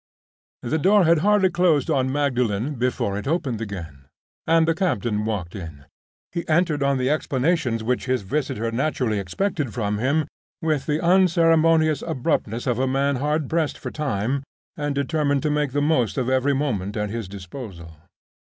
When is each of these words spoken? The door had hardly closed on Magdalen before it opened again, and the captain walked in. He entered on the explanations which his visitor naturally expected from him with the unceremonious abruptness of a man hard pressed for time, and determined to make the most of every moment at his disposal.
The 0.63 0.79
door 0.79 1.03
had 1.05 1.19
hardly 1.19 1.51
closed 1.51 1.91
on 1.91 2.11
Magdalen 2.11 2.73
before 2.73 3.19
it 3.19 3.27
opened 3.27 3.61
again, 3.61 4.05
and 4.47 4.67
the 4.67 4.73
captain 4.73 5.25
walked 5.25 5.53
in. 5.55 5.85
He 6.31 6.47
entered 6.49 6.81
on 6.81 6.97
the 6.97 7.11
explanations 7.11 7.83
which 7.83 8.05
his 8.07 8.23
visitor 8.23 8.71
naturally 8.71 9.19
expected 9.19 9.75
from 9.75 9.99
him 9.99 10.25
with 10.59 10.87
the 10.87 10.99
unceremonious 11.03 12.01
abruptness 12.01 12.65
of 12.65 12.79
a 12.79 12.87
man 12.87 13.17
hard 13.17 13.47
pressed 13.47 13.77
for 13.77 13.91
time, 13.91 14.41
and 14.75 14.95
determined 14.95 15.43
to 15.43 15.51
make 15.51 15.71
the 15.71 15.83
most 15.83 16.17
of 16.17 16.29
every 16.29 16.55
moment 16.55 16.97
at 16.97 17.11
his 17.11 17.27
disposal. 17.27 17.95